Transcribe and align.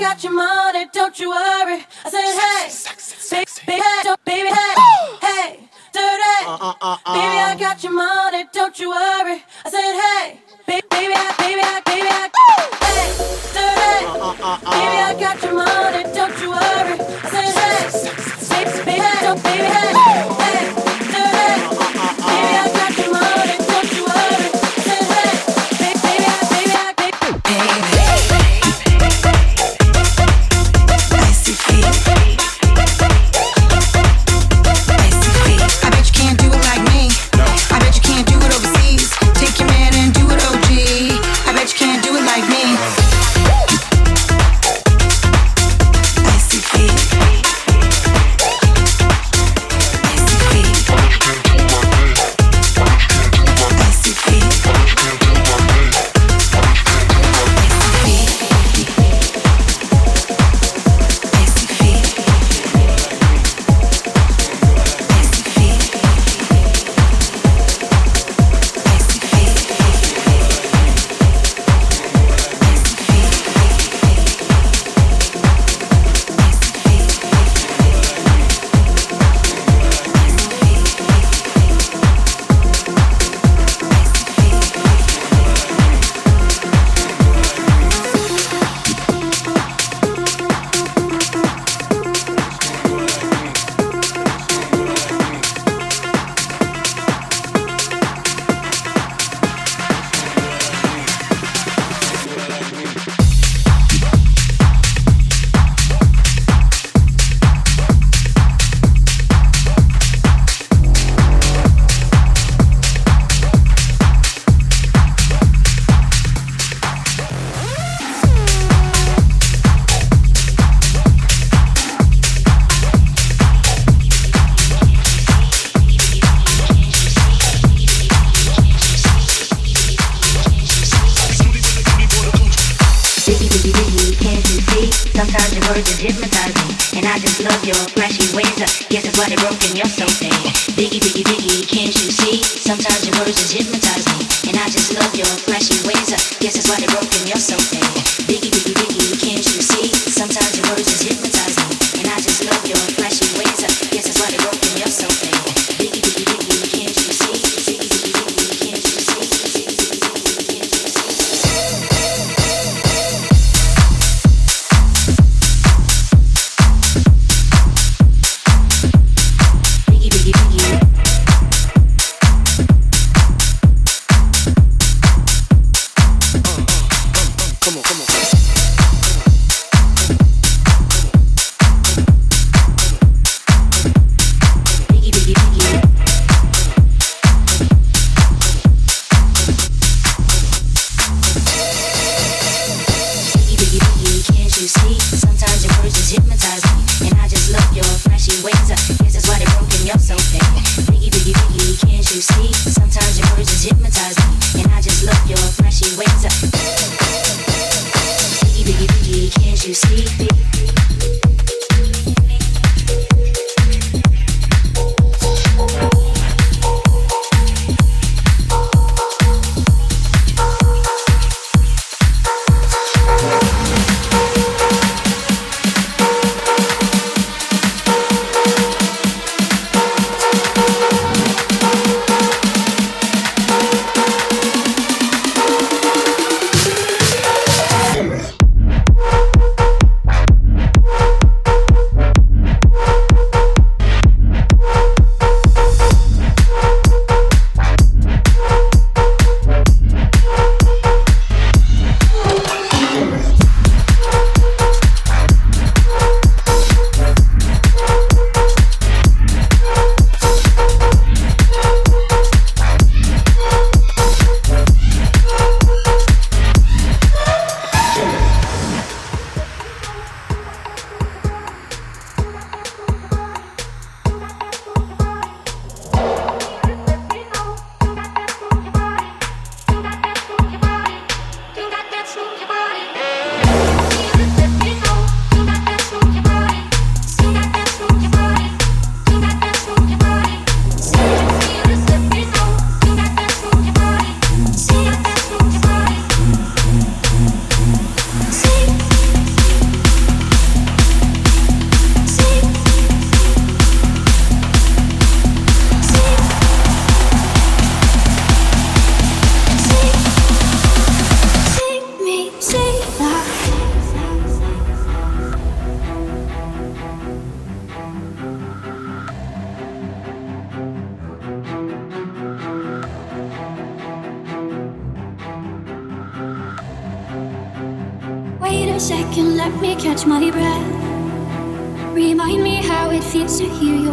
got 0.00 0.24
your 0.24 0.32
money, 0.32 0.86
don't 0.92 1.18
you 1.20 1.30
worry. 1.30 1.84
I 2.04 2.10
said, 2.10 2.22
hey, 2.40 2.70
sexy, 2.70 3.16
sexy. 3.16 3.62
baby, 3.66 3.82
baby, 4.24 4.48
hey, 4.48 4.74
hey, 5.20 5.68
dirty. 5.92 6.40
Uh, 6.46 6.56
uh, 6.58 6.74
uh, 6.80 6.96
baby, 7.14 7.38
I 7.38 7.56
got 7.58 7.84
your 7.84 7.92
money, 7.92 8.46
don't 8.52 8.78
you 8.80 8.90
worry. 8.90 9.44
I 9.64 9.70
said, 9.70 10.00
hey. 10.00 10.39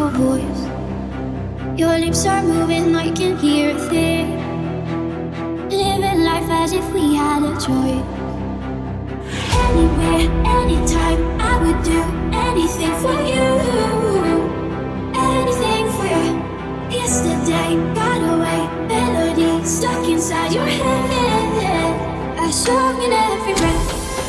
your 0.07 0.39
voice. 0.39 0.61
Your 1.79 1.97
lips 1.99 2.25
are 2.25 2.43
moving, 2.43 2.95
I 2.95 3.11
can 3.11 3.37
hear 3.37 3.75
a 3.75 3.79
thing. 3.89 4.37
Living 5.69 6.23
life 6.23 6.49
as 6.49 6.73
if 6.73 6.93
we 6.93 7.15
had 7.15 7.43
a 7.43 7.53
choice. 7.53 8.05
Anywhere, 9.63 10.27
anytime, 10.59 11.19
I 11.39 11.53
would 11.61 11.83
do 11.83 11.99
anything 12.33 12.93
for 13.03 13.17
you. 13.31 13.47
Anything 15.13 15.85
for 15.95 16.07
you. 16.15 16.25
Yesterday 16.97 17.75
got 17.93 18.21
away, 18.33 18.61
melody 18.87 19.65
stuck 19.65 20.07
inside 20.07 20.53
your 20.53 20.65
head. 20.65 22.39
I 22.39 22.51
sung 22.51 23.01
in 23.01 23.11
every 23.11 23.53
breath. 23.53 23.76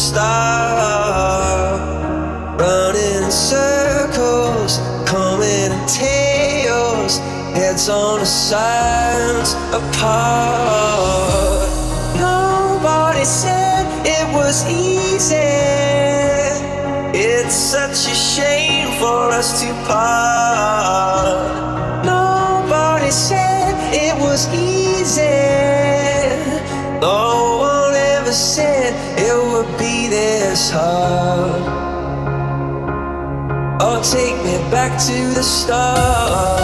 stop 0.00 1.78
running 2.58 3.24
in 3.24 3.30
circles, 3.30 4.78
coming 5.04 5.72
in 5.72 5.86
tails, 5.86 7.18
heads 7.54 7.88
on 7.90 8.20
the 8.20 8.26
sides 8.26 9.52
apart. 9.76 11.68
Nobody 12.16 13.24
said 13.24 13.84
it 14.06 14.26
was 14.34 14.66
easy. 14.68 15.36
It's 17.12 17.54
such 17.54 18.10
a 18.10 18.14
shame 18.14 18.98
for 18.98 19.30
us 19.32 19.60
to 19.60 19.68
part. 19.86 21.59
heart. 30.70 31.62
Oh, 33.82 34.00
take 34.02 34.36
me 34.44 34.56
back 34.70 34.92
to 35.06 35.34
the 35.34 35.42
start. 35.42 36.58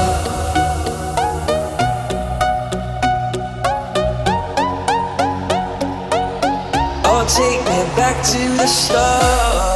Oh, 7.05 7.25
take 7.29 7.61
me 7.71 7.97
back 7.97 8.25
to 8.33 8.39
the 8.57 8.67
start. 8.67 9.76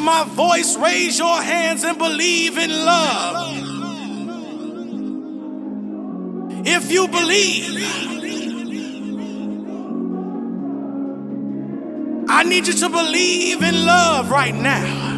my 0.00 0.24
voice, 0.24 0.76
raise 0.76 1.18
your 1.18 1.40
hands 1.42 1.84
and 1.84 1.98
believe 1.98 2.58
in 2.58 2.70
love. 2.70 3.56
If 6.66 6.90
you 6.92 7.08
believe, 7.08 7.76
I 12.28 12.42
need 12.44 12.66
you 12.66 12.72
to 12.74 12.88
believe 12.88 13.62
in 13.62 13.84
love 13.84 14.30
right 14.30 14.54
now. 14.54 15.08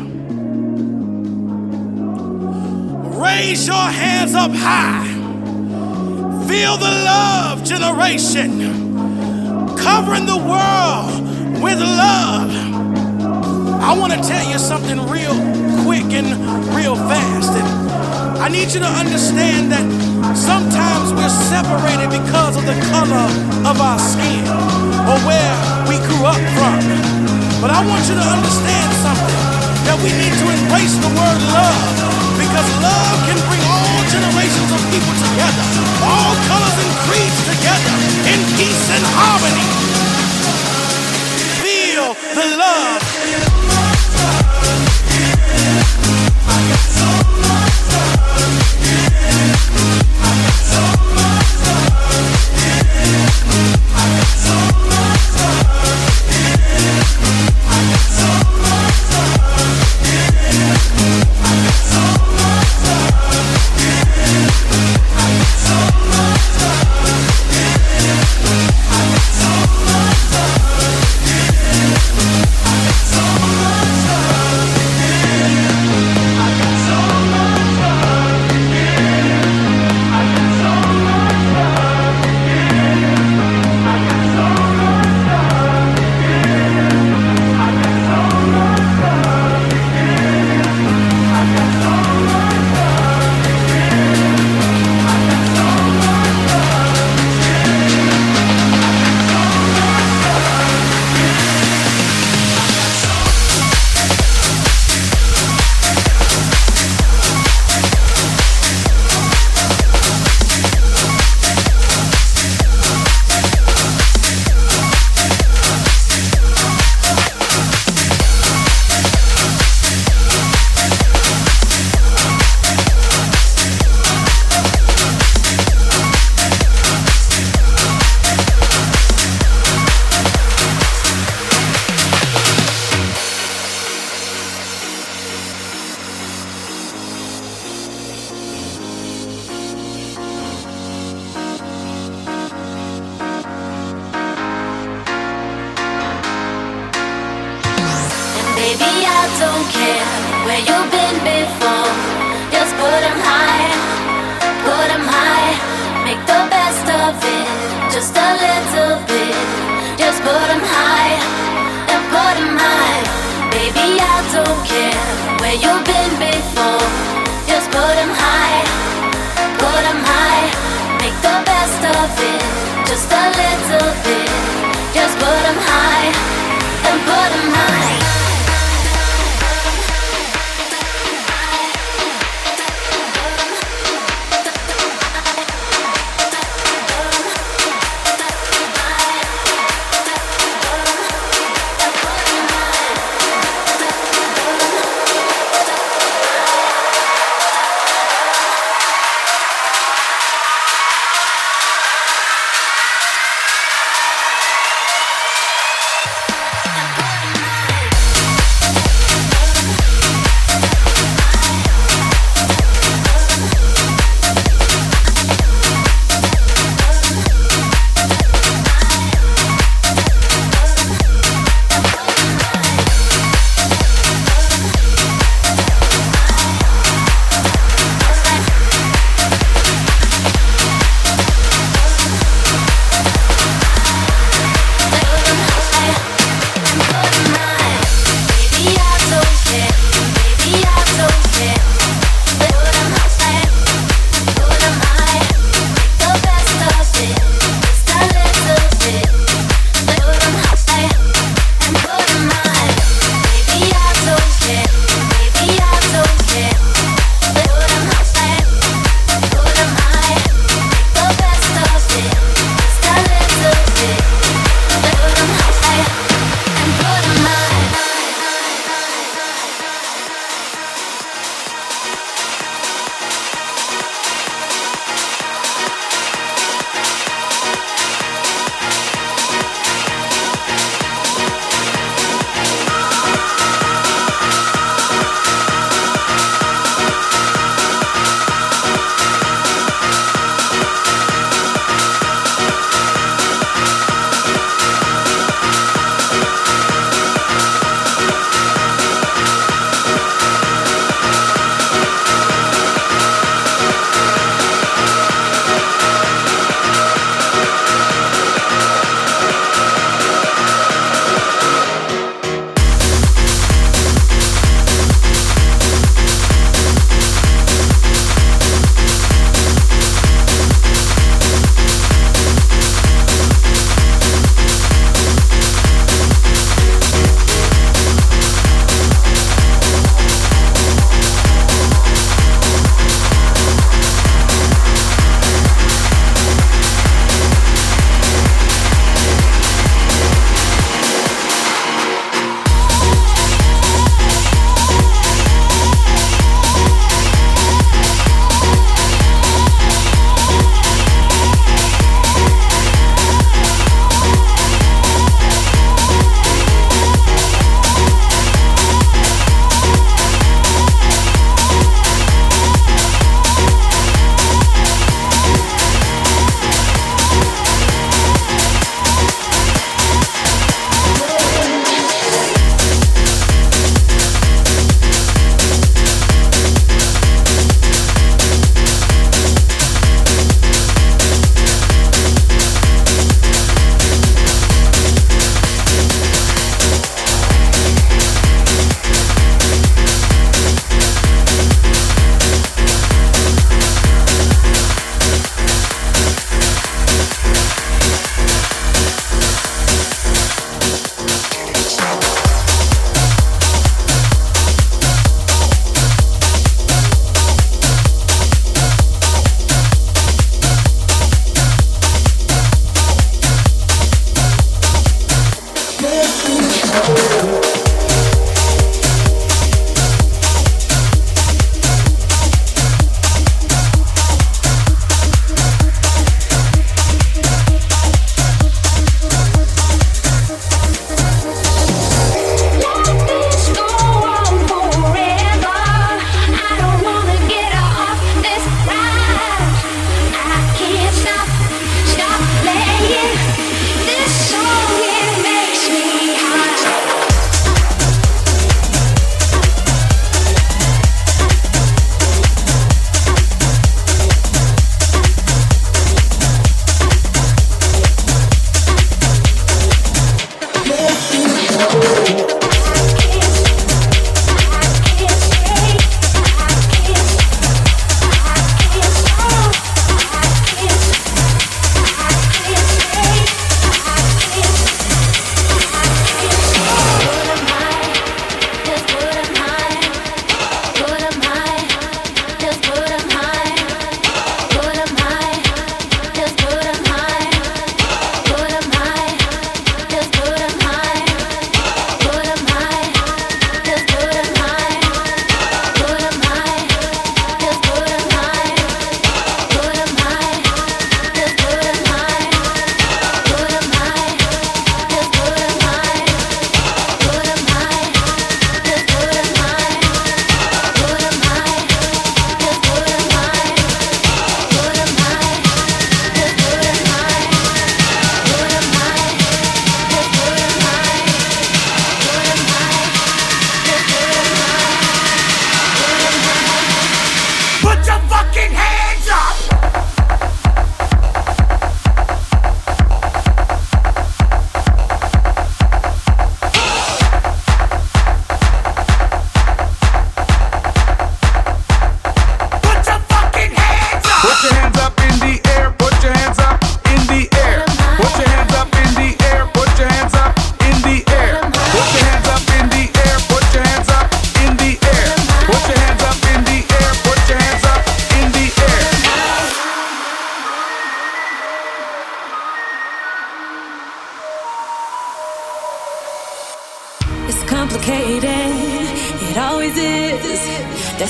Raise 3.20 3.66
your 3.66 3.76
hands 3.76 4.34
up 4.34 4.50
high. 4.52 5.06
Feel 6.48 6.76
the 6.76 6.90
love 7.04 7.62
generation 7.64 8.58
covering 9.76 10.26
the 10.26 10.36
world 10.36 11.62
with 11.62 11.80
love. 11.80 12.71
I 13.82 13.98
want 13.98 14.14
to 14.14 14.22
tell 14.22 14.46
you 14.46 14.62
something 14.62 14.94
real 15.10 15.34
quick 15.82 16.06
and 16.14 16.30
real 16.70 16.94
fast. 16.94 17.50
And 17.50 17.66
I 18.38 18.46
need 18.46 18.70
you 18.70 18.78
to 18.78 18.92
understand 18.94 19.74
that 19.74 19.82
sometimes 20.38 21.10
we're 21.10 21.34
separated 21.50 22.06
because 22.14 22.54
of 22.54 22.62
the 22.62 22.78
color 22.94 23.26
of 23.66 23.76
our 23.82 23.98
skin 23.98 24.46
or 25.02 25.18
where 25.26 25.54
we 25.90 25.98
grew 26.06 26.22
up 26.22 26.38
from. 26.54 26.78
But 27.58 27.74
I 27.74 27.82
want 27.82 28.06
you 28.06 28.14
to 28.14 28.22
understand 28.22 28.86
something 29.02 29.42
that 29.90 29.98
we 29.98 30.14
need 30.14 30.30
to 30.30 30.46
embrace 30.46 30.94
the 31.02 31.10
word 31.18 31.40
love 31.50 31.82
because 32.38 32.68
love 32.86 33.18
can 33.26 33.38
bring 33.50 33.62
all 33.66 33.98
generations 34.14 34.70
of 34.70 34.80
people 34.94 35.14
together, 35.26 35.66
all 36.06 36.38
colors 36.46 36.76
and 36.78 36.92
creeds 37.10 37.40
together 37.50 37.94
in 38.30 38.38
peace 38.54 38.86
and 38.94 39.02
harmony. 39.18 39.66
Feel 41.66 42.14
the 42.30 42.46
love. 42.62 43.61
Complicated. 45.72 46.91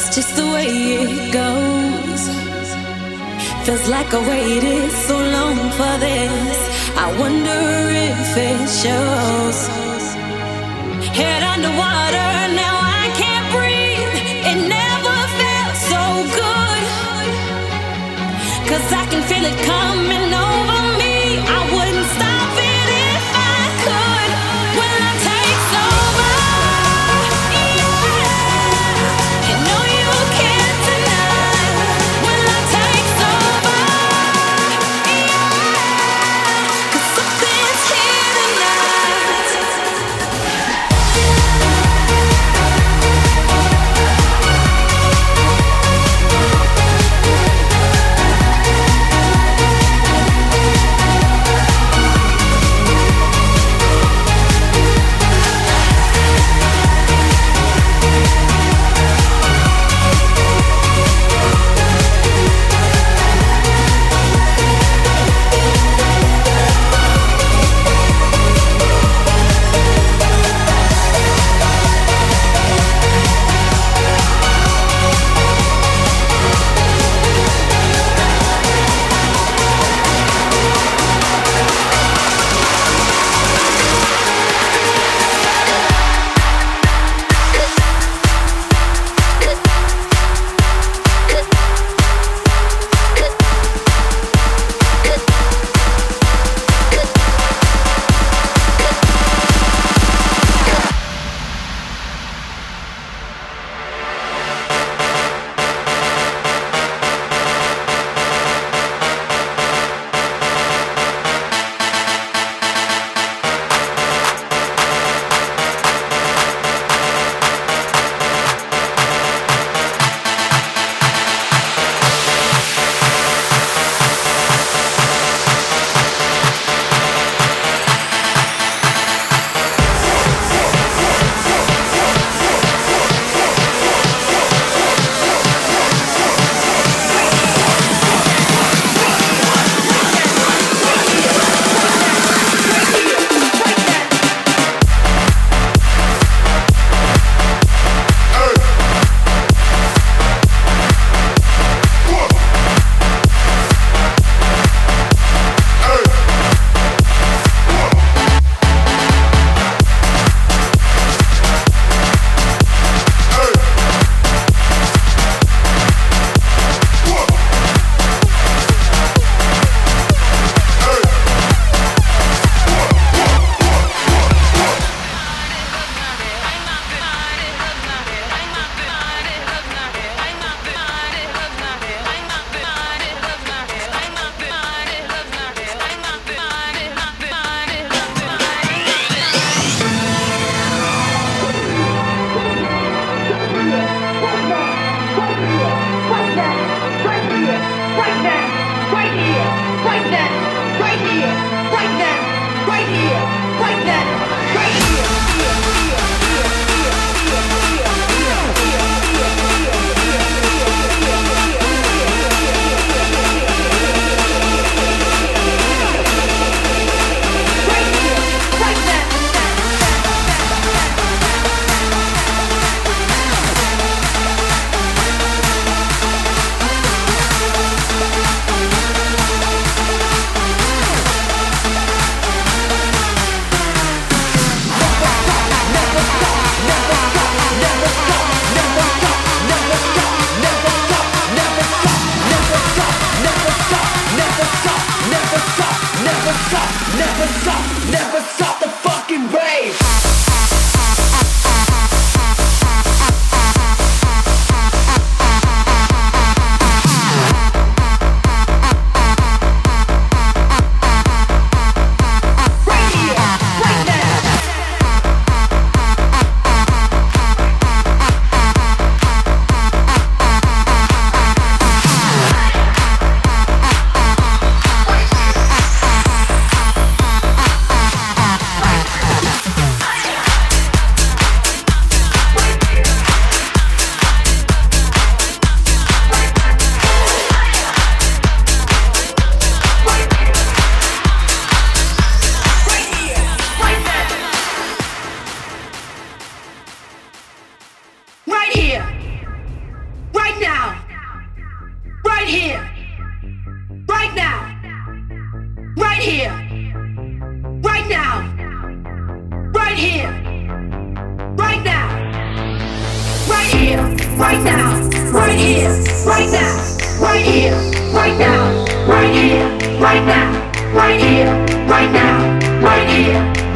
That's 0.04 0.16
just 0.16 0.34
the 0.34 0.46
way 0.46 0.66
it 0.66 1.32
goes. 1.32 2.22
Feels 3.64 3.88
like 3.88 4.12
I 4.12 4.20
waited 4.28 4.90
so 4.90 5.16
long 5.16 5.56
for 5.78 5.94
this. 6.06 6.58
I 7.04 7.06
wonder 7.22 7.62
if 8.10 8.36
it 8.50 8.62
shows. 8.82 9.58
Head 11.18 11.42
underwater, 11.54 12.30
now 12.62 12.74
I 12.82 13.04
can't 13.20 13.46
breathe. 13.54 14.14
It 14.50 14.58
never 14.78 15.18
felt 15.38 15.76
so 15.92 16.02
good. 16.40 16.82
Cause 18.70 18.86
I 18.92 19.04
can 19.06 19.22
feel 19.30 19.44
it 19.52 19.58
coming 19.70 20.21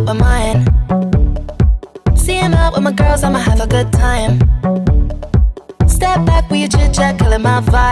with 0.00 0.16
mine. 0.16 0.66
See 2.16 2.34
him 2.34 2.54
out 2.54 2.72
with 2.74 2.82
my 2.82 2.92
girls, 2.92 3.22
I'ma 3.22 3.38
have 3.38 3.60
a 3.60 3.66
good 3.66 3.92
time. 3.92 4.38
Step 5.86 6.24
back 6.24 6.50
with 6.50 6.60
your 6.60 6.68
chit 6.68 6.94
chat, 6.94 7.18
killing 7.18 7.42
my 7.42 7.60
vibe. 7.60 7.91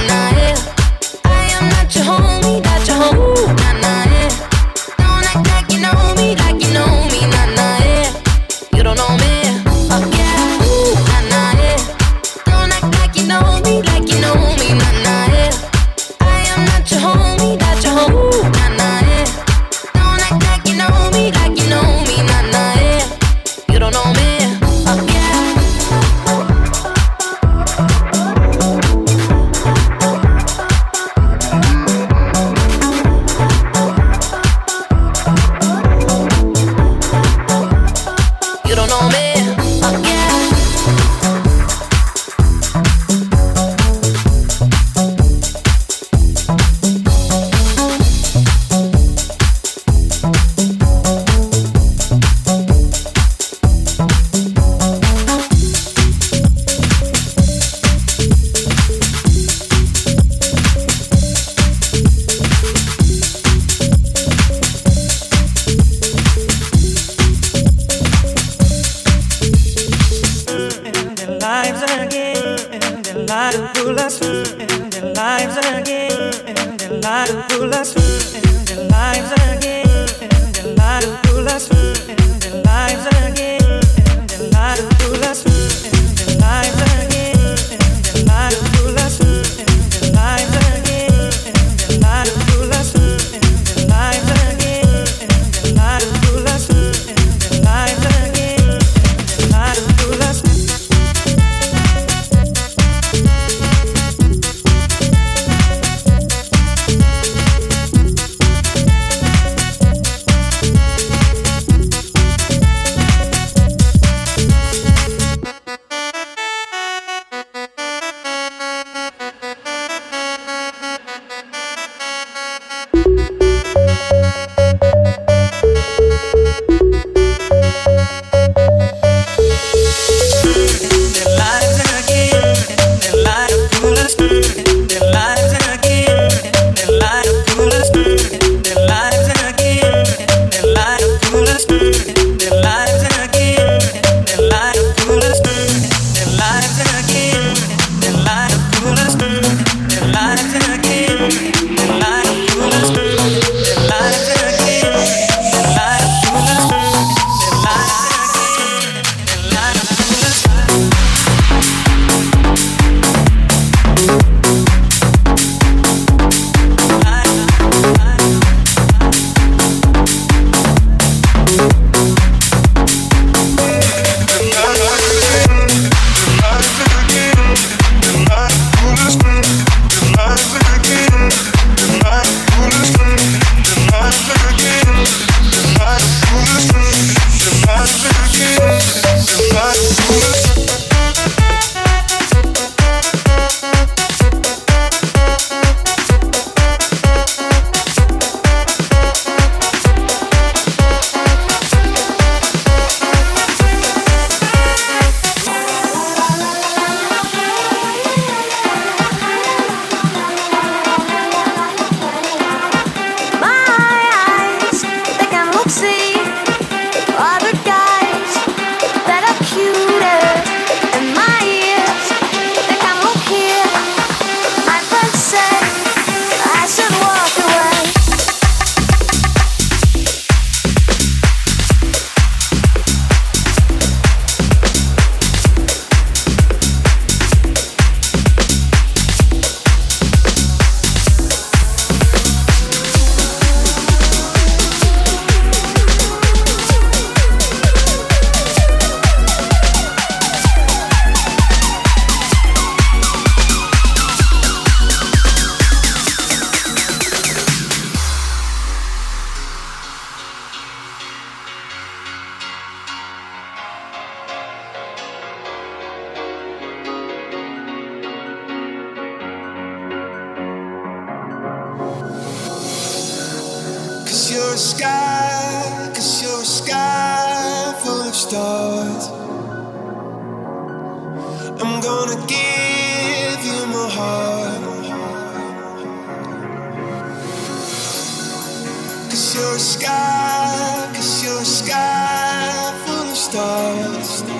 stars. 293.31 294.30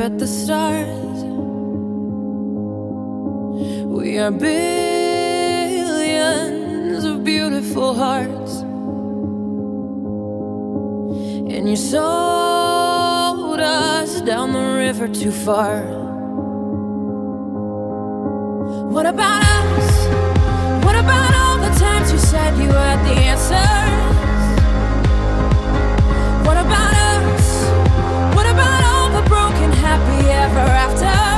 at 0.00 0.18
the 0.18 0.26
stars. 0.26 1.24
We 3.86 4.18
are 4.18 4.30
billions 4.30 4.64
of 7.04 7.24
beautiful 7.24 7.94
hearts. 7.94 8.60
And 11.52 11.68
you 11.68 11.76
sold 11.76 13.60
us 13.60 14.20
down 14.20 14.52
the 14.52 14.76
river 14.84 15.08
too 15.08 15.32
far. 15.32 15.82
What 18.94 19.06
about 19.06 19.42
us? 19.42 20.06
What 20.84 20.96
about 20.96 21.34
all 21.34 21.58
the 21.58 21.70
times 21.78 22.12
you 22.12 22.18
said 22.18 22.56
you 22.56 22.70
had 22.70 23.04
the 23.04 23.14
answers? 23.30 23.88
What 26.46 26.56
about 26.56 26.87
happy 29.88 30.28
ever 30.28 30.68
after. 30.84 31.37